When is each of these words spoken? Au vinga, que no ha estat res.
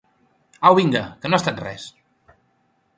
Au 0.69 0.77
vinga, 0.79 1.03
que 1.21 1.31
no 1.33 1.39
ha 1.39 1.43
estat 1.45 1.63
res. 1.67 1.87